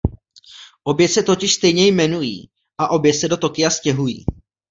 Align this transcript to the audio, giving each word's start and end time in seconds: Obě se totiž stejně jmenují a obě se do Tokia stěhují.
Obě 0.83 1.07
se 1.09 1.23
totiž 1.23 1.53
stejně 1.53 1.87
jmenují 1.87 2.49
a 2.77 2.87
obě 2.91 3.13
se 3.13 3.27
do 3.27 3.37
Tokia 3.37 3.69
stěhují. 3.69 4.25